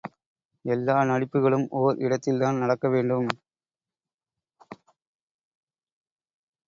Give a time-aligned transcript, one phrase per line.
[0.65, 3.29] எல்லா நடிப்புக்களும் ஒர் இடத்தில்தான் நடக்க வேண்டும்.